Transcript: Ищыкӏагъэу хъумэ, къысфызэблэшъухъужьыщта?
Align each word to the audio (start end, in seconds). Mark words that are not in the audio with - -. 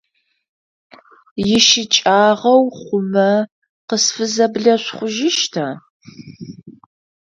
Ищыкӏагъэу 1.55 2.63
хъумэ, 2.79 3.29
къысфызэблэшъухъужьыщта? 3.87 5.67